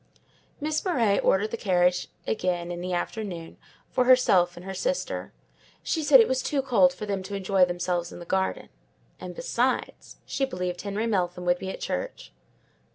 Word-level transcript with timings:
Miss 0.59 0.83
Murray 0.83 1.19
ordered 1.19 1.51
the 1.51 1.57
carriage 1.57 2.07
again, 2.25 2.71
in 2.71 2.81
the 2.81 2.91
afternoon, 2.91 3.57
for 3.91 4.05
herself 4.05 4.57
and 4.57 4.65
her 4.65 4.73
sister: 4.73 5.31
she 5.83 6.01
said 6.03 6.19
it 6.19 6.27
was 6.27 6.41
too 6.41 6.63
cold 6.63 6.91
for 6.91 7.05
them 7.05 7.21
to 7.21 7.35
enjoy 7.35 7.65
themselves 7.65 8.11
in 8.11 8.17
the 8.17 8.25
garden; 8.25 8.69
and 9.19 9.35
besides, 9.35 10.17
she 10.25 10.43
believed 10.43 10.81
Harry 10.81 11.05
Meltham 11.05 11.45
would 11.45 11.59
be 11.59 11.69
at 11.69 11.81
church. 11.81 12.33